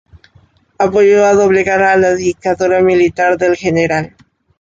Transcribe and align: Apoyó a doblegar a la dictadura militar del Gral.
Apoyó 0.79 1.23
a 1.25 1.35
doblegar 1.35 1.83
a 1.83 1.95
la 1.95 2.15
dictadura 2.15 2.81
militar 2.81 3.37
del 3.37 3.55
Gral. 3.83 4.15